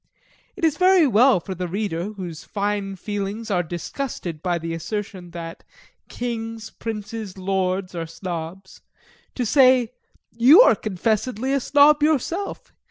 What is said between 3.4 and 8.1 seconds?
are disgusted by the assertion that Kings, Princes, Lords, are